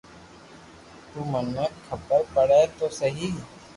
تو 1.09 1.19
مني 1.31 1.65
خبر 1.85 2.19
پڙي 2.33 2.61
تو 2.77 2.85
سھي 2.99 3.11